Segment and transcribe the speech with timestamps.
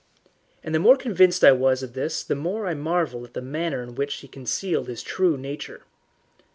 [0.63, 3.83] And the more convinced I was of this the more I marvelled at the manner
[3.83, 5.83] in which he concealed his true nature.